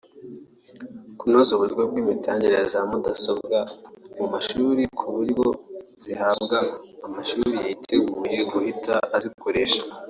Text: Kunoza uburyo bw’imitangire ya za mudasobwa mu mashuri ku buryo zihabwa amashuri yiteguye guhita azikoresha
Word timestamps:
Kunoza 1.17 1.51
uburyo 1.53 1.83
bw’imitangire 1.89 2.53
ya 2.59 2.65
za 2.73 2.81
mudasobwa 2.89 3.59
mu 4.17 4.25
mashuri 4.33 4.81
ku 4.97 5.05
buryo 5.15 5.47
zihabwa 6.01 6.59
amashuri 7.07 7.53
yiteguye 7.65 8.37
guhita 8.51 8.95
azikoresha 9.17 9.81